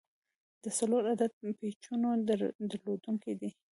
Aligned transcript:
د 0.63 0.65
څلور 0.77 1.03
عدده 1.11 1.27
پیچونو 1.59 2.09
درلودونکی 2.27 3.33
دی. 3.39 3.49